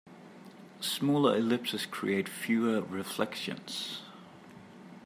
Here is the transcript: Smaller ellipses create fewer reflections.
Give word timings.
Smaller 0.79 1.35
ellipses 1.37 1.85
create 1.85 2.27
fewer 2.27 2.81
reflections. 2.81 4.01